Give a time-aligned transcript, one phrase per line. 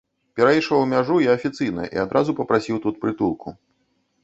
[0.37, 3.57] Перайшоў мяжу я афіцыйна і адразу папрасіў тут прытулку.